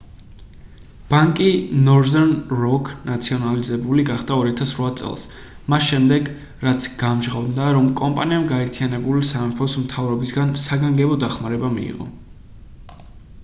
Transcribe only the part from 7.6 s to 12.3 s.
რომ კომპანიამ გაერთიანებული სამეფოს მთავრობისგან საგანგებო დახმარება მიიღო